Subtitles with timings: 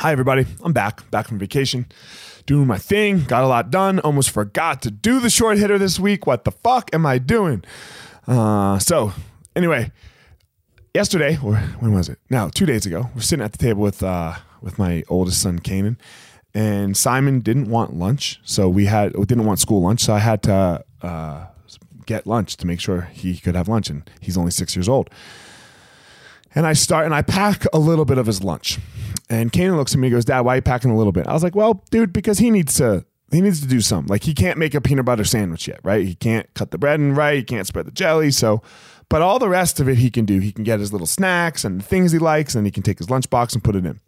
[0.00, 0.46] Hi, everybody.
[0.62, 1.86] I'm back, back from vacation,
[2.46, 5.98] doing my thing, got a lot done, almost forgot to do the short hitter this
[5.98, 6.24] week.
[6.24, 7.64] What the fuck am I doing?
[8.24, 9.12] Uh, so,
[9.56, 9.90] anyway,
[10.94, 12.20] yesterday, or when was it?
[12.30, 15.58] Now, two days ago, we're sitting at the table with, uh, with my oldest son,
[15.58, 15.96] Kanan,
[16.54, 18.38] and Simon didn't want lunch.
[18.44, 20.02] So we had, didn't want school lunch.
[20.02, 21.46] So I had to uh,
[22.06, 23.90] get lunch to make sure he could have lunch.
[23.90, 25.10] And he's only six years old.
[26.54, 28.78] And I start and I pack a little bit of his lunch.
[29.30, 31.26] And Kanan looks at me and goes, Dad, why are you packing a little bit?
[31.26, 34.08] I was like, Well, dude, because he needs to he needs to do something.
[34.08, 36.06] Like he can't make a peanut butter sandwich yet, right?
[36.06, 38.30] He can't cut the bread and right, he can't spread the jelly.
[38.30, 38.62] So
[39.08, 40.38] but all the rest of it he can do.
[40.38, 43.06] He can get his little snacks and things he likes, and he can take his
[43.06, 44.00] lunchbox and put it in.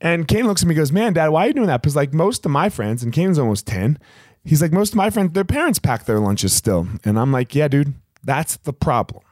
[0.00, 1.82] And Kane looks at me and goes, Man, Dad, why are you doing that?
[1.82, 3.98] Because like most of my friends, and Kane's almost 10,
[4.44, 6.86] he's like, most of my friends, their parents pack their lunches still.
[7.04, 9.24] And I'm like, Yeah, dude, that's the problem.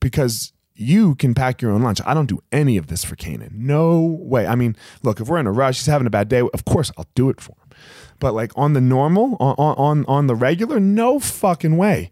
[0.00, 2.00] Because you can pack your own lunch.
[2.06, 3.52] I don't do any of this for Kanan.
[3.52, 4.46] No way.
[4.46, 6.92] I mean, look, if we're in a rush, he's having a bad day, of course
[6.96, 7.76] I'll do it for him.
[8.20, 12.10] But like on the normal, on on on the regular, no fucking way.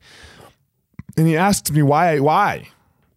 [1.17, 2.69] And he asked me why why?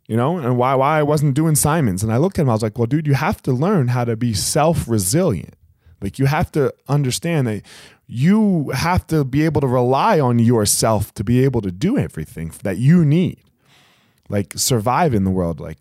[0.07, 2.03] You know, and why why I wasn't doing Simon's.
[2.03, 4.05] And I looked at him, I was like, well, dude, you have to learn how
[4.05, 5.55] to be self-resilient.
[5.99, 7.63] Like you have to understand that
[8.07, 12.53] you have to be able to rely on yourself to be able to do everything
[12.63, 13.43] that you need
[14.29, 15.77] like survive in the world like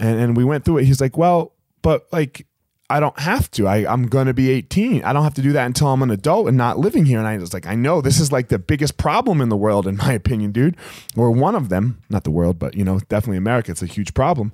[0.00, 0.84] and, and we went through it.
[0.84, 2.46] He's like well but like
[2.88, 3.68] i don't have to.
[3.68, 6.48] I, i'm gonna be 18 i don't have to do that until i'm an adult
[6.48, 7.18] and not living here.
[7.18, 8.00] And i was like i know.
[8.00, 10.76] This is like the biggest problem in the world in my opinion dude.
[11.16, 12.02] Or one of them.
[12.08, 13.70] Not the world but you know definitely america.
[13.70, 14.52] It's a huge problem.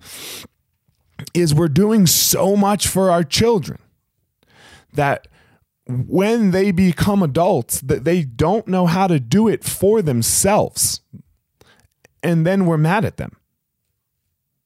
[1.33, 3.79] Is we're doing so much for our children
[4.93, 5.29] that
[5.89, 11.01] when they become adults that they don't know how to do it for themselves
[12.27, 13.37] and then we're mad at them.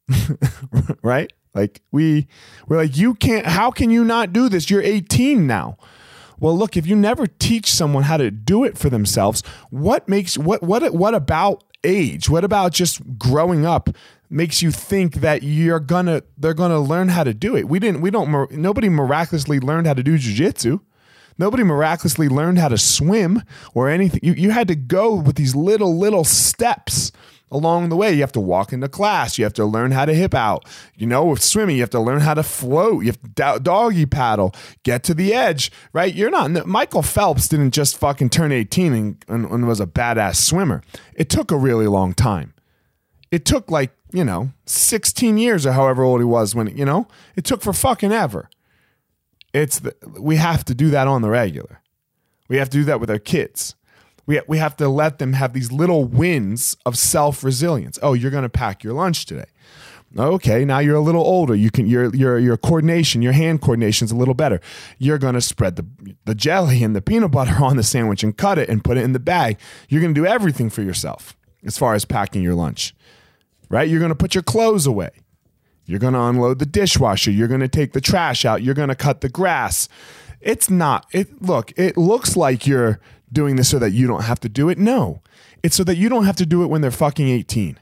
[1.02, 1.32] right?
[1.54, 2.26] Like we
[2.66, 4.70] we're like you can't how can you not do this?
[4.70, 5.76] You're 18 now.
[6.38, 10.38] Well, look, if you never teach someone how to do it for themselves, what makes
[10.38, 12.30] what what what about age?
[12.30, 13.90] What about just growing up
[14.30, 17.68] makes you think that you're gonna they're gonna learn how to do it?
[17.68, 20.80] We didn't we don't nobody miraculously learned how to do jujitsu.
[21.40, 23.42] Nobody miraculously learned how to swim
[23.72, 24.20] or anything.
[24.22, 27.12] You you had to go with these little little steps
[27.50, 28.12] along the way.
[28.12, 29.38] You have to walk into class.
[29.38, 30.68] You have to learn how to hip out.
[30.94, 33.04] You know, with swimming, you have to learn how to float.
[33.04, 36.14] You have to doggy paddle, get to the edge, right?
[36.14, 40.36] You're not, Michael Phelps didn't just fucking turn 18 and, and, and was a badass
[40.36, 40.82] swimmer.
[41.14, 42.52] It took a really long time.
[43.30, 47.08] It took like, you know, 16 years or however old he was when, you know,
[47.34, 48.50] it took for fucking ever.
[49.52, 51.82] It's the, we have to do that on the regular.
[52.48, 53.74] We have to do that with our kids.
[54.26, 57.98] We, we have to let them have these little wins of self resilience.
[58.02, 59.46] Oh, you're going to pack your lunch today.
[60.18, 61.54] Okay, now you're a little older.
[61.54, 64.60] You can your your your coordination, your hand coordination is a little better.
[64.98, 65.86] You're going to spread the
[66.24, 69.04] the jelly and the peanut butter on the sandwich and cut it and put it
[69.04, 69.58] in the bag.
[69.88, 72.94] You're going to do everything for yourself as far as packing your lunch.
[73.68, 73.88] Right?
[73.88, 75.10] You're going to put your clothes away.
[75.90, 77.32] You're going to unload the dishwasher.
[77.32, 78.62] You're going to take the trash out.
[78.62, 79.88] You're going to cut the grass.
[80.40, 81.04] It's not.
[81.10, 83.00] It look, it looks like you're
[83.32, 84.78] doing this so that you don't have to do it.
[84.78, 85.20] No,
[85.64, 87.76] it's so that you don't have to do it when they're fucking 18,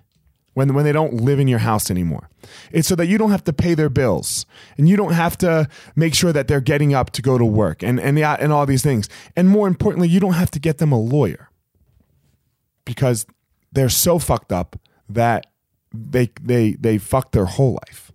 [0.54, 2.30] when, when they don't live in your house anymore.
[2.72, 4.46] It's so that you don't have to pay their bills
[4.78, 7.82] and you don't have to make sure that they're getting up to go to work
[7.82, 9.10] and, and, and all these things.
[9.36, 11.50] And more importantly, you don't have to get them a lawyer
[12.86, 13.26] because
[13.70, 14.80] they're so fucked up
[15.10, 15.46] that
[15.92, 18.12] they, they, they fuck their whole life.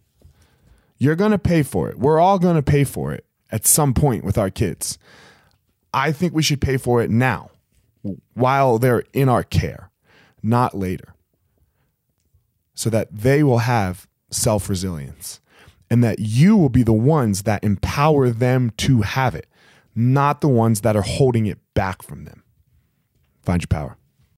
[0.97, 1.99] You're going to pay for it.
[1.99, 4.97] We're all going to pay for it at some point with our kids.
[5.93, 7.51] I think we should pay for it now
[8.33, 9.91] while they're in our care,
[10.41, 11.13] not later,
[12.73, 15.39] so that they will have self resilience
[15.89, 19.47] and that you will be the ones that empower them to have it,
[19.95, 22.43] not the ones that are holding it back from them.
[23.43, 23.97] Find your power.